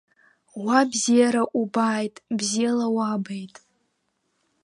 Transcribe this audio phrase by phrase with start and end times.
[0.63, 3.55] Уа бзиара убааит, бзиала уаабеит!